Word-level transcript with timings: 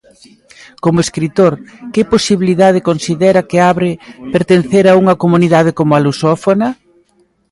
Como 0.83 0.99
escritor, 1.05 1.53
que 1.93 2.09
posibilidade 2.13 2.85
considera 2.89 3.45
que 3.49 3.57
abre 3.71 3.89
pertencer 4.35 4.85
a 4.87 4.97
unha 5.01 5.15
comunidade 5.23 5.71
como 5.79 5.91
a 5.93 6.03
lusófona? 6.05 6.67